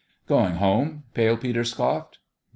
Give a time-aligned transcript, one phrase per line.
[0.27, 2.17] "Going home?" Pale Peter scoffed.